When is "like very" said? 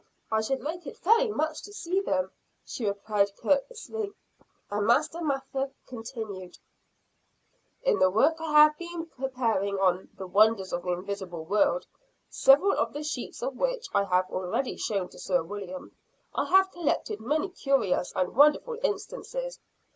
0.63-1.27